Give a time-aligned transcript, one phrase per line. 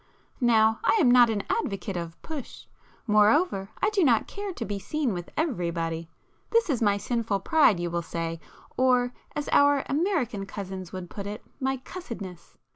[0.41, 5.13] Now I am not an advocate of 'push'—moreover I do not care to be seen
[5.13, 8.39] with 'everybody';—this is my sinful pride you will say,
[8.77, 12.57] or as our American cousins would put it, my 'cussedness.